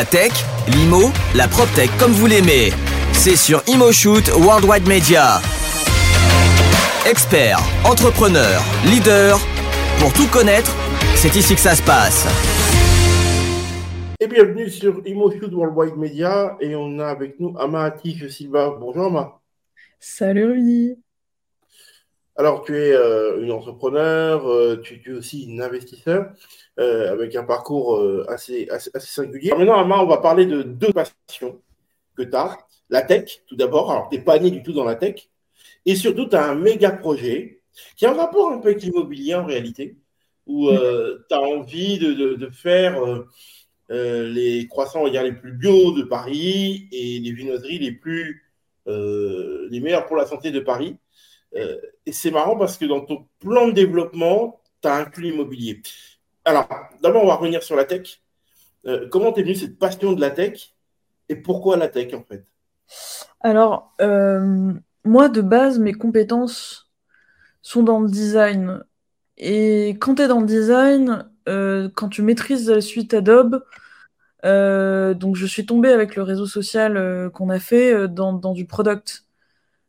[0.00, 0.32] La tech,
[0.66, 2.70] l'IMO, la PropTech comme vous l'aimez.
[3.12, 5.42] C'est sur ImoShoot Worldwide Media.
[7.06, 9.38] Experts, entrepreneurs, leaders,
[9.98, 10.74] pour tout connaître,
[11.16, 12.26] c'est ici que ça se passe.
[14.20, 17.94] Et bienvenue sur ImoShoot Worldwide Media et on a avec nous Ama
[18.30, 18.74] Silva.
[18.80, 19.38] Bonjour Ama.
[19.98, 20.96] Salut Rudy.
[22.40, 26.32] Alors tu es euh, une entrepreneur, euh, tu, es aussi une investisseur
[26.78, 29.50] euh, avec un parcours assez, assez, singulier.
[29.50, 31.60] maintenant Ama, on va parler de deux passions
[32.16, 32.56] que tu as.
[32.88, 35.28] La tech tout d'abord, alors tu n'es pas né du tout dans la tech,
[35.84, 37.60] et surtout tu as un méga projet
[37.94, 39.98] qui a un rapport un peu avec l'immobilier en réalité,
[40.46, 43.02] où tu as envie de, de faire
[43.90, 48.50] les croissants les plus bio de Paris et les viennoiseries les plus
[48.86, 50.96] les meilleures pour la santé de Paris.
[51.56, 55.82] Euh, et c'est marrant parce que dans ton plan de développement, tu as inclus l'immobilier.
[56.44, 56.68] Alors,
[57.02, 58.20] d'abord, on va revenir sur la tech.
[59.10, 60.74] comment t'es venue cette passion de la tech
[61.28, 62.44] et pourquoi la tech en fait?
[63.40, 63.94] Alors,
[65.04, 66.90] moi de base, mes compétences
[67.62, 68.82] sont dans le design.
[69.36, 73.62] Et quand tu es dans le design, quand tu maîtrises la suite Adobe,
[74.44, 78.32] euh, donc je suis tombée avec le réseau social euh, qu'on a fait euh, dans,
[78.32, 79.26] dans, du product.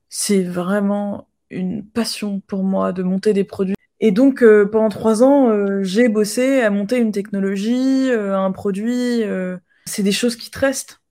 [0.10, 3.76] C'est vraiment une passion pour moi de monter des produits.
[4.00, 9.22] Et donc pendant trois ans, j'ai bossé à monter une technologie, un produit.
[9.86, 11.02] c'est des choses qui te restent.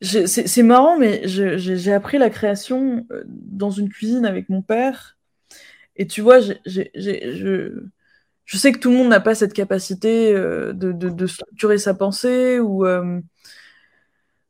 [0.00, 5.18] C'est marrant, mais j'ai appris la création dans une cuisine avec mon père.
[5.96, 6.54] Et tu vois, je
[8.48, 12.58] je sais que tout le monde n'a pas cette capacité euh, de, structurer sa pensée
[12.58, 12.86] ou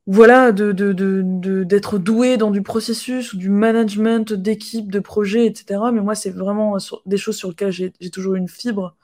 [0.08, 5.80] euh, voilà, d'être doué dans du processus ou du management d'équipe, de projet, etc.
[5.92, 8.96] Mais moi, c'est vraiment des choses sur lesquelles j'ai toujours une fibre.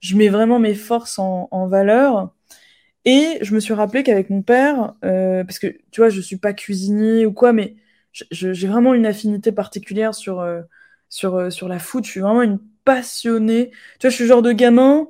[0.00, 2.30] Je mets vraiment mes forces en, valeur.
[3.04, 6.38] Et je me suis rappelé qu'avec mon père, euh, parce que tu vois, je suis
[6.38, 7.76] pas cuisinier ou quoi, mais
[8.30, 10.44] j'ai vraiment une affinité particulière sur,
[11.08, 12.04] sur, sur la foot.
[12.04, 13.70] Je suis vraiment une passionnée.
[13.98, 15.08] Tu vois, je suis le genre de gamin,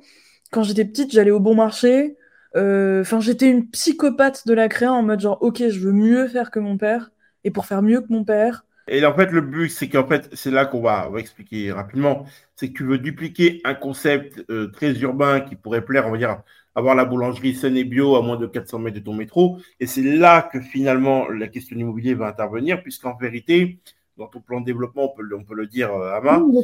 [0.50, 2.16] quand j'étais petite, j'allais au bon marché.
[2.56, 6.28] Euh, enfin, j'étais une psychopathe de la créa en mode genre, ok, je veux mieux
[6.28, 7.10] faire que mon père.
[7.44, 8.64] Et pour faire mieux que mon père.
[8.88, 12.24] Et en fait, le but, c'est qu'en fait, c'est là qu'on va, expliquer rapidement.
[12.54, 16.18] C'est que tu veux dupliquer un concept euh, très urbain qui pourrait plaire, on va
[16.18, 16.42] dire,
[16.74, 19.58] avoir la boulangerie saine et bio à moins de 400 mètres de ton métro.
[19.80, 23.80] Et c'est là que finalement la question immobilier va intervenir, puisqu'en vérité,
[24.16, 26.62] dans ton plan de développement, on peut, on peut le dire, à euh, mmh,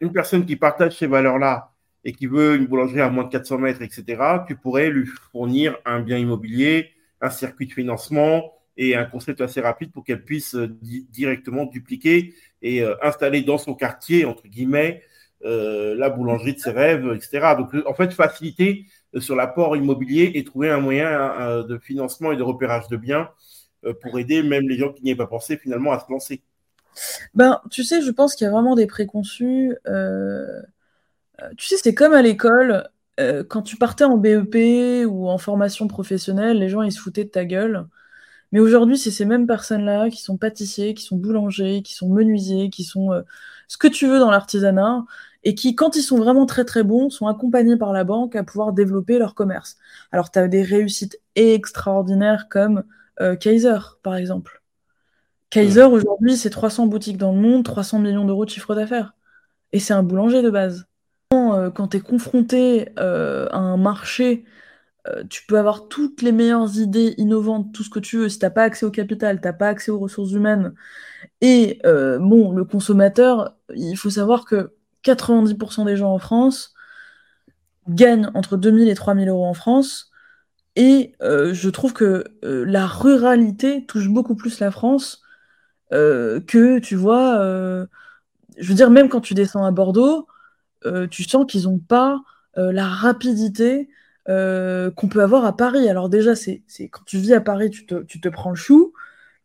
[0.00, 1.72] une, personne qui partage ces valeurs-là
[2.06, 4.04] et qui veut une boulangerie à moins de 400 mètres, etc.,
[4.46, 9.60] tu pourrais lui fournir un bien immobilier, un circuit de financement et un concept assez
[9.60, 10.68] rapide pour qu'elle puisse euh,
[11.10, 15.02] directement dupliquer et euh, installer dans son quartier, entre guillemets,
[15.44, 17.54] euh, la boulangerie de ses rêves, etc.
[17.58, 18.86] Donc, en fait, faciliter
[19.18, 23.30] sur l'apport immobilier et trouver un moyen de financement et de repérage de biens
[24.00, 26.42] pour aider même les gens qui n'y avaient pas pensé finalement à se lancer.
[27.34, 29.74] Ben, tu sais, je pense qu'il y a vraiment des préconçus.
[31.56, 32.88] Tu sais, c'est comme à l'école,
[33.20, 37.24] euh, quand tu partais en BEP ou en formation professionnelle, les gens ils se foutaient
[37.24, 37.86] de ta gueule.
[38.52, 42.70] Mais aujourd'hui, c'est ces mêmes personnes-là qui sont pâtissiers, qui sont boulangers, qui sont menuisiers,
[42.70, 43.10] qui sont
[43.68, 45.04] ce que tu veux dans l'artisanat,
[45.44, 48.44] et qui, quand ils sont vraiment très très bons, sont accompagnés par la banque à
[48.44, 49.76] pouvoir développer leur commerce.
[50.12, 52.84] Alors, tu as des réussites extraordinaires comme
[53.40, 54.62] Kaiser, par exemple.
[55.50, 59.14] Kaiser, aujourd'hui, c'est 300 boutiques dans le monde, 300 millions d'euros de chiffre d'affaires.
[59.72, 60.86] Et c'est un boulanger de base.
[61.30, 64.44] Quand, euh, tu es confronté euh, à un marché,
[65.08, 68.28] euh, tu peux avoir toutes les meilleures idées innovantes, tout ce que tu veux.
[68.28, 70.74] Si tu n'as pas accès au capital, tu n'as pas accès aux ressources humaines.
[71.40, 74.72] Et bon, le consommateur, il faut savoir que
[75.02, 76.74] 90% des gens en France
[77.88, 80.10] gagnent entre 2000 et 3000 euros en France.
[80.76, 85.22] Et je trouve que la ruralité touche beaucoup plus la France
[85.90, 87.38] que tu vois,
[88.58, 90.26] je veux dire, même quand tu descends à Bordeaux,
[91.10, 92.22] tu sens qu'ils n'ont pas
[92.56, 93.88] la rapidité
[94.26, 95.88] qu'on peut avoir à Paris.
[95.88, 98.92] Alors déjà, c'est quand tu vis à Paris, tu te, tu te prends le chou,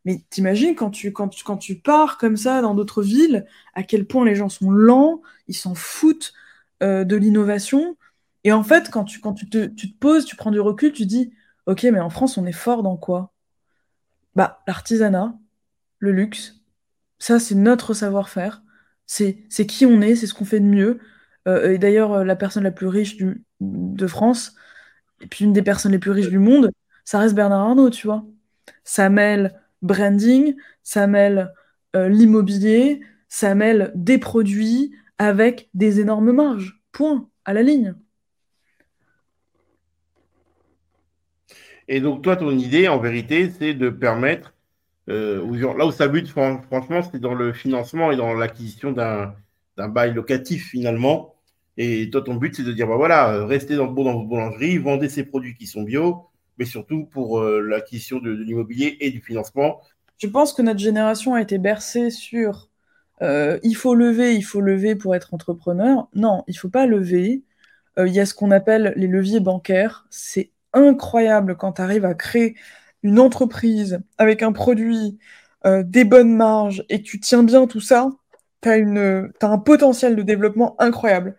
[0.06, 3.46] mais t'imagines quand tu, quand, quand tu pars comme ça dans d'autres villes,
[3.76, 6.34] à quel point les gens sont lents, ils s'en foutent
[6.82, 7.98] de l'innovation.
[8.44, 10.92] Et en fait, quand tu, quand tu te, tu te poses, tu prends du recul,
[10.92, 11.32] tu dis,
[11.68, 13.34] ok, mais en France, on est fort dans quoi?
[14.36, 15.38] Bah, l'artisanat,
[16.00, 16.62] le luxe.
[17.20, 18.64] Ça, c'est notre savoir-faire.
[19.06, 21.00] C'est qui on est, c'est ce qu'on fait de mieux.
[21.48, 23.18] Euh, et d'ailleurs, euh, la personne la plus riche
[23.60, 24.56] de France,
[25.22, 26.72] et puis une des personnes les plus riches du monde,
[27.06, 28.26] ça reste Bernard Arnault, tu vois.
[28.84, 31.54] Ça mêle branding, ça mêle
[31.96, 36.82] euh, l'immobilier, ça mêle des produits avec des énormes marges.
[36.92, 37.96] Point, à la ligne.
[41.88, 44.54] Et donc, toi, ton idée, en vérité, c'est de permettre,
[45.10, 49.36] euh, là où ça bute, franchement, c'est dans le financement et dans l'acquisition d'un
[49.78, 51.31] bail locatif, finalement.
[51.84, 55.10] Et toi, ton but, c'est de dire, bah voilà, restez dans, dans votre boulangerie, vendez
[55.10, 56.28] ces produits qui sont bio,
[56.60, 59.82] mais surtout pour euh, l'acquisition de, l'immobilier et du financement.
[60.20, 62.70] Je pense que notre génération a été bercée sur
[63.24, 66.08] euh, il faut lever, il faut lever pour être entrepreneur.
[66.14, 67.44] Non, il faut pas lever.
[67.98, 70.06] Il y a ce qu'on appelle les leviers bancaires.
[70.10, 72.56] C'est incroyable quand tu arrives à créer
[73.04, 75.18] une entreprise avec un produit,
[75.66, 78.10] euh, des bonnes marges et que tu tiens bien tout ça,
[78.62, 81.38] tu as, as, un potentiel de développement incroyable.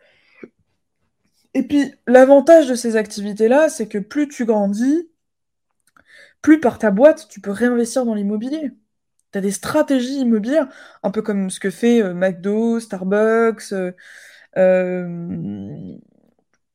[1.54, 5.08] Et puis, l'avantage de ces activités-là, c'est que plus tu grandis,
[6.42, 8.72] plus par ta boîte, tu peux réinvestir dans l'immobilier.
[9.32, 10.68] Tu as des stratégies immobilières,
[11.02, 13.92] un peu comme ce que fait euh, McDo, Starbucks, euh,
[14.56, 15.96] euh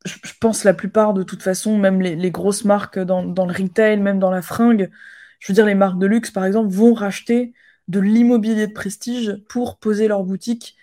[0.05, 4.19] je, pense la plupart, de toute façon, même les, grosses marques dans, le retail, même
[4.19, 4.89] dans la fringue,
[5.39, 7.53] je veux dire, les marques de luxe, par exemple, vont racheter
[7.87, 10.77] de l'immobilier de prestige pour poser leur boutique.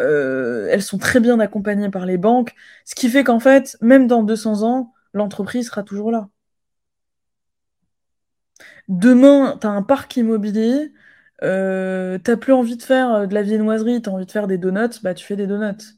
[0.00, 2.54] Euh, elles sont très bien accompagnées par les banques,
[2.84, 6.28] ce qui fait qu'en fait, même dans 200 ans, l'entreprise sera toujours là.
[8.88, 10.92] Demain, tu as un parc immobilier,
[11.42, 14.58] euh, t'as plus envie de faire de la viennoiserie, tu as envie de faire des
[14.58, 15.96] donuts, bah tu fais des donuts.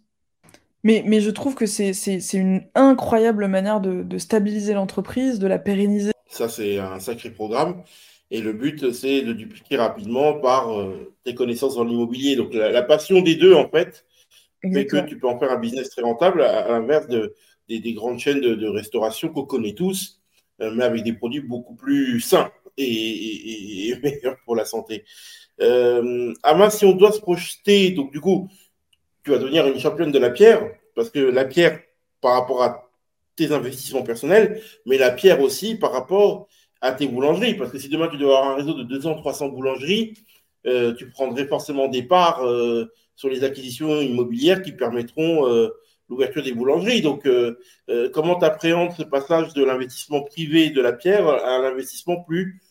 [0.84, 1.92] Mais, mais je trouve que c'est
[2.34, 6.12] une incroyable manière de, stabiliser l'entreprise, de la pérenniser.
[6.30, 7.82] Ça, c'est un sacré programme.
[8.30, 12.36] Et le but, c'est de dupliquer rapidement par euh, tes connaissances dans l'immobilier.
[12.36, 14.04] Donc, la, passion des deux, en fait,
[14.62, 17.34] fait que tu peux en faire un business très rentable, à, l'inverse de,
[17.68, 20.20] des, grandes chaînes de, restauration qu'on connaît tous,
[20.60, 25.04] euh, mais avec des produits beaucoup plus sains et, meilleurs pour la santé.
[25.60, 28.48] Euh, Ama, si on doit se projeter, donc du coup,
[29.24, 31.80] tu vas devenir une championne de la pierre, parce que la pierre,
[32.20, 32.90] par rapport à
[33.36, 36.48] tes investissements personnels, mais la pierre aussi par rapport
[36.80, 37.54] à tes boulangeries.
[37.54, 40.14] Parce que si demain tu dois avoir un réseau de 200, 300 boulangeries,
[40.66, 45.68] euh, tu prendrais forcément des parts euh, sur les acquisitions immobilières qui permettront euh,
[46.08, 47.02] l'ouverture des boulangeries.
[47.02, 47.28] Donc,
[48.14, 52.62] comment tu appréhendes ce passage de l'investissement privé de la pierre à l'investissement plus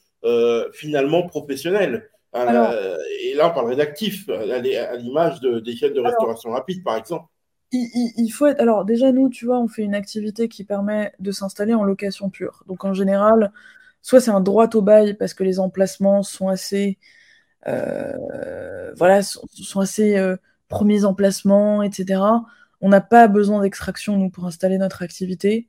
[0.74, 2.09] finalement professionnel?
[2.33, 7.25] Et là, on parlerait d'actifs, à l'image de, des chaînes de restauration rapide, par exemple.
[7.71, 8.62] Il, faut être.
[8.62, 12.30] Alors, déjà, nous, tu vois, on fait une activité qui permet de s'installer en location
[12.30, 12.63] pure.
[12.68, 13.51] Donc, en général,
[14.01, 16.97] soit c'est un droit au bail parce que les emplacements sont assez.
[17.67, 20.38] Euh, voilà, sont, assez euh,
[20.69, 22.21] premiers emplacements, etc.
[22.81, 25.67] On n'a pas besoin d'extraction, nous, pour installer notre activité.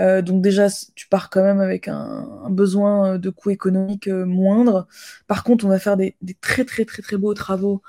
[0.00, 4.86] Euh, donc déjà, tu pars quand même avec un, besoin de coût économique moindre.
[5.26, 7.82] Par contre, on va faire des, très très très très beaux travaux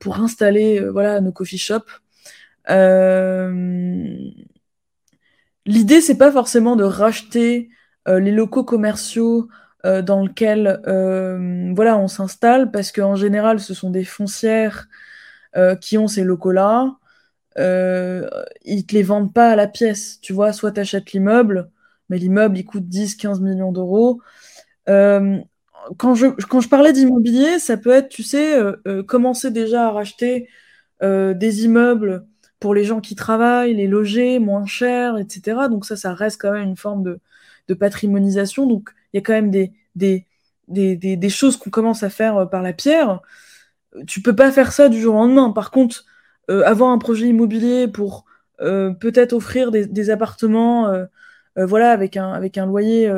[0.00, 2.00] pour installer voilà nos coffee shops.
[5.66, 7.70] L'idée, c'est pas forcément de racheter
[8.06, 9.48] les locaux commerciaux
[9.84, 10.80] dans lesquels
[11.74, 14.88] voilà on s'installe, parce qu'en général, ce sont des foncières
[15.80, 16.96] qui ont ces locaux-là
[17.58, 18.28] euh,
[18.64, 20.20] ils te les vendent pas à la pièce.
[20.20, 21.70] Tu vois, soit tu achètes l'immeuble,
[22.08, 24.20] mais l'immeuble il coûte 10-15 millions d'euros.
[24.88, 25.38] Euh,
[25.98, 30.48] quand, je, parlais d'immobilier, ça peut être, tu sais, euh, euh, commencer déjà à racheter
[31.02, 32.26] des immeubles
[32.58, 35.68] pour les gens qui travaillent, les loger moins cher, etc.
[35.70, 37.20] Donc ça, ça reste quand même une forme de,
[37.70, 38.66] de patrimonisation.
[38.66, 40.26] Donc il y a quand même des, des,
[40.68, 43.20] des, des, choses qu'on commence à faire par la pierre.
[44.06, 45.50] Tu peux pas faire ça du jour au lendemain.
[45.50, 46.04] Par contre,
[46.50, 48.24] euh, avoir un projet immobilier pour
[48.60, 51.06] euh, peut-être offrir des, appartements euh,
[51.56, 53.12] voilà, avec un, avec un loyer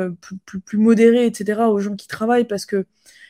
[0.45, 2.85] plus, plus, modéré, etc., aux gens qui travaillent, parce que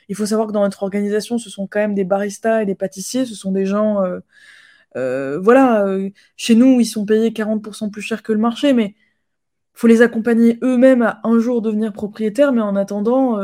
[0.10, 2.75] il faut savoir que dans notre organisation, ce sont quand même des baristas et des
[2.75, 4.01] pâtissiers, ce sont des gens,
[4.96, 5.86] voilà,
[6.36, 8.96] chez nous, ils sont payés 40% plus cher que le marché, mais
[9.74, 13.39] faut les accompagner eux-mêmes à un jour devenir propriétaires, mais en attendant,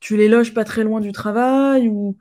[0.00, 2.16] tu les loges pas très loin du travail ou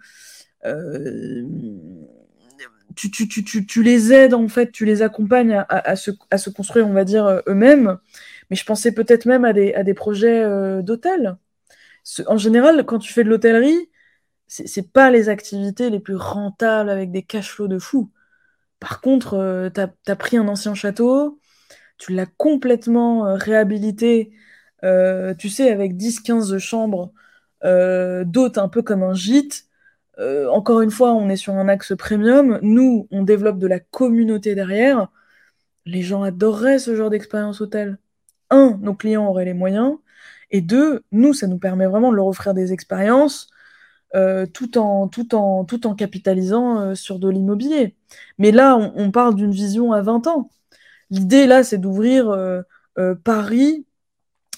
[2.96, 6.38] tu, tu, tu, tu, les aides en fait, tu les accompagnes à, à, se, à
[6.38, 7.98] se, construire, on va dire, euh, eux-mêmes.
[8.50, 11.38] Mais je pensais peut-être même à des, à des projets euh, d'hôtel.
[12.28, 13.90] En général, quand tu fais de l'hôtellerie,
[14.48, 18.12] c'est pas les activités les plus rentables avec des cash flows de fou.
[18.80, 21.39] Par contre, euh, tu as, pris un ancien château,
[22.00, 24.32] tu l'as complètement réhabilité,
[24.82, 27.12] tu sais, avec 10-15 chambres
[27.64, 29.70] d'hôtes, un peu comme un gîte
[30.20, 32.60] euh, encore une fois, on est sur un axe premium.
[32.62, 35.10] Nous, on développe de la communauté derrière.
[35.86, 37.98] Les gens adoreraient ce genre d'expérience hôtel.
[38.50, 39.98] Un, nos clients auraient les moyens.
[40.52, 43.50] Et deux, nous, ça nous permet vraiment de leur offrir des expériences
[44.16, 47.96] euh, tout, en, tout, en, tout en capitalisant euh, sur de l'immobilier.
[48.40, 50.50] Mais là, on, parle d'une vision à 20 ans.
[51.10, 52.36] L'idée, là, c'est d'ouvrir
[53.24, 53.86] Paris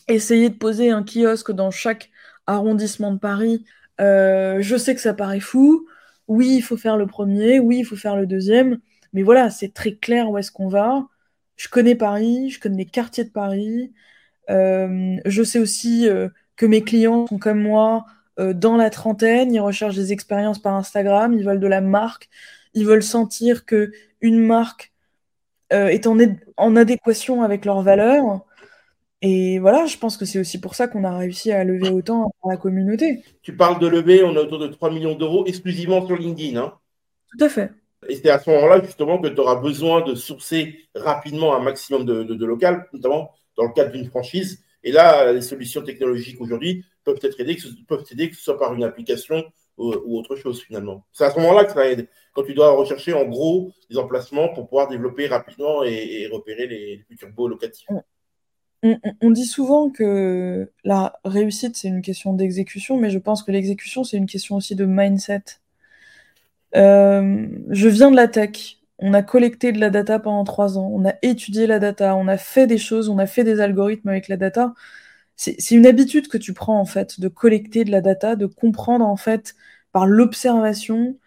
[0.08, 2.10] essayer de poser un kiosque dans chaque
[2.48, 3.65] arrondissement de Paris,
[4.00, 5.88] euh, je sais que ça paraît fou.
[6.27, 8.79] Oui, il faut faire le premier, oui, il faut faire le deuxième,
[9.13, 11.08] mais voilà, c'est très clair où est-ce qu'on va.
[11.55, 13.93] Je connais Paris, je connais les quartiers de Paris.
[14.50, 18.05] Euh, je sais aussi euh, que mes clients sont comme moi
[18.55, 22.27] dans la trentaine, ils recherchent des expériences par Instagram, ils veulent de la marque,
[22.74, 24.90] ils veulent sentir que une marque
[25.71, 26.17] est en,
[26.57, 28.45] en adéquation avec leurs valeurs.
[29.21, 32.33] Et voilà, je pense que c'est aussi pour ça qu'on a réussi à lever autant
[32.43, 33.23] dans la communauté.
[33.43, 36.59] Tu parles de lever, on est autour de 3 millions d'euros exclusivement sur LinkedIn.
[36.59, 36.73] Hein
[37.31, 37.71] Tout à fait.
[38.09, 42.03] Et c'est à ce moment-là, justement, que tu auras besoin de sourcer rapidement un maximum
[42.03, 44.63] de, de, local, notamment dans le cadre d'une franchise.
[44.83, 47.35] Et là, les solutions technologiques aujourd'hui peuvent peuvent
[48.03, 49.43] t'aider que ce soit par une application
[49.81, 51.05] ou, autre chose finalement.
[51.11, 54.50] C'est à ce moment-là que ça aide, quand tu dois rechercher en gros des emplacements
[54.50, 57.88] pour pouvoir développer rapidement et, repérer les, futurs beaux locatifs.
[58.83, 64.03] On, dit souvent que la réussite, c'est une question d'exécution, mais je pense que l'exécution,
[64.03, 65.43] c'est une question aussi de mindset.
[66.75, 68.79] Euh, je viens de la tech.
[68.97, 70.89] On a collecté de la data pendant trois ans.
[70.91, 72.15] On a étudié la data.
[72.15, 73.09] On a fait des choses.
[73.09, 74.73] On a fait des algorithmes avec la data.
[75.41, 79.05] C'est une habitude que tu prends, en fait, de collecter de la data, de comprendre,
[79.07, 79.55] en fait,
[79.91, 81.17] par l'observation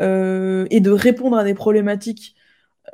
[0.00, 2.36] euh, et de répondre à des problématiques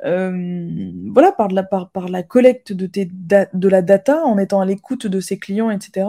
[0.05, 1.49] euh, voilà, par,
[1.91, 6.07] par la collecte de, de la data, en étant à l'écoute de ses clients, etc.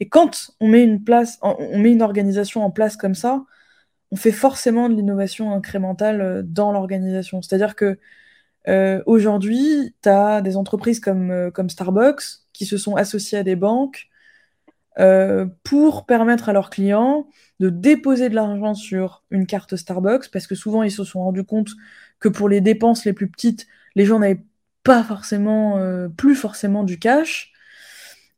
[0.00, 3.44] Et quand on met une place, on met organisation en place comme ça,
[4.10, 7.42] on fait forcément de l'innovation incrémentale euh, dans l'organisation.
[7.42, 7.98] C'est-à-dire que
[9.06, 14.08] aujourd'hui, tu as des entreprises comme Starbucks qui se sont associées à des banques
[15.64, 17.26] pour permettre à leurs clients
[17.60, 21.44] de déposer de l'argent sur une carte Starbucks, parce que souvent ils se sont rendus
[21.44, 21.70] compte
[22.20, 24.42] que pour les dépenses les plus petites, les gens n'avaient
[24.84, 27.52] pas forcément, euh, plus forcément du cash.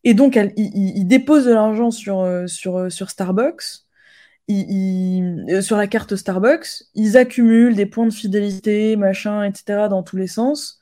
[0.04, 3.84] Et donc, ils, déposent de l'argent sur, euh, sur, euh, sur Starbucks,
[4.48, 10.28] sur la carte Starbucks, ils accumulent des points de fidélité, machin, etc., dans tous les
[10.28, 10.78] sens.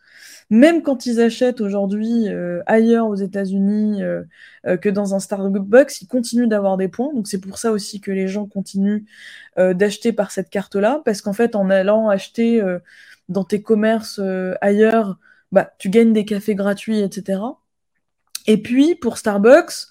[0.51, 2.27] Même quand ils achètent aujourd'hui
[2.67, 4.01] ailleurs aux États-Unis
[4.65, 7.13] que dans un Starbucks, ils continuent d'avoir des points.
[7.15, 9.05] Donc c'est pour ça aussi que les gens continuent
[9.57, 12.63] d'acheter par cette carte-là, parce qu'en fait, en allant acheter
[13.29, 14.21] dans tes commerces
[14.61, 15.19] ailleurs,
[15.51, 17.41] bah, tu gagnes des cafés gratuits, etc.
[18.47, 19.89] Et puis, pour Starbucks,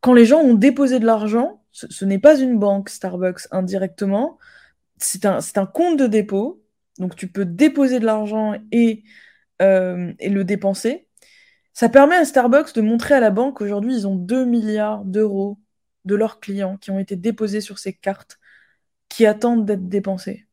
[0.00, 4.38] quand les gens ont déposé de l'argent, ce, n'est pas une banque Starbucks indirectement,
[4.98, 6.62] c'est un, un compte de dépôt.
[6.98, 9.02] Donc tu peux déposer de l'argent et
[9.62, 11.08] euh, et le dépenser.
[11.72, 15.58] Ça permet à Starbucks de montrer à la banque qu'aujourd'hui, ils ont 2 milliards d'euros
[16.06, 18.38] de leurs clients qui ont été déposés sur ces cartes
[19.08, 20.46] qui attendent d'être dépensés.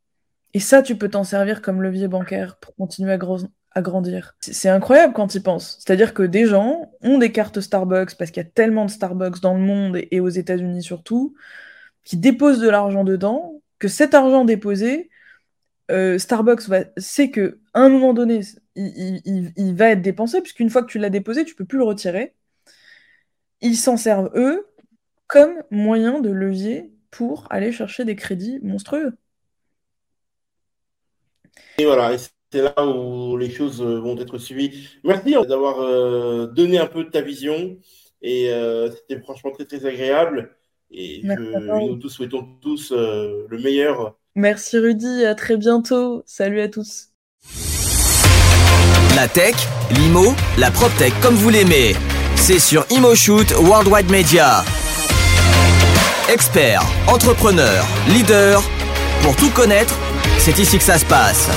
[0.53, 4.35] Et ça, tu peux t'en servir comme levier bancaire pour continuer à, grandir.
[4.41, 5.77] C'est incroyable quand tu y penses.
[5.79, 9.39] C'est-à-dire que des gens ont des cartes Starbucks parce qu'il y a tellement de Starbucks
[9.41, 11.33] dans le monde et aux États-Unis surtout,
[12.03, 15.09] qui déposent de l'argent dedans, que cet argent déposé,
[15.89, 16.63] euh, Starbucks
[16.97, 18.41] sait que un moment donné,
[18.75, 22.33] il, va être dépensé, puisqu'une fois que tu l'as déposé, tu peux plus le retirer.
[23.61, 24.67] Ils s'en servent, eux,
[25.27, 29.13] comme moyen de levier pour aller chercher des crédits monstrueux.
[31.77, 32.15] Et voilà,
[32.51, 34.89] c'est là où les choses euh, vont être suivies.
[35.03, 37.77] Merci d'avoir euh, donné un peu de ta vision.
[38.21, 38.49] Et
[38.95, 40.55] c'était franchement très, très agréable.
[40.91, 46.23] Et nous tous souhaitons tous le meilleur Merci Rudy, à très bientôt.
[46.25, 47.12] Salut à tous.
[49.15, 49.53] La tech,
[49.91, 51.95] l'IMO, la PropTech comme vous l'aimez.
[52.35, 54.65] C'est sur ImoShoot Worldwide Media.
[56.29, 58.63] Expert, entrepreneur, leader,
[59.21, 59.93] pour tout connaître,
[60.39, 61.47] c'est ici que ça se passe.